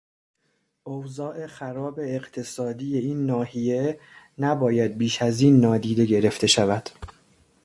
[0.83, 3.99] اوضاع خراب اقتصادی این ناحیه
[4.37, 6.89] نباید بیش ازاین نادیده گرفته شود.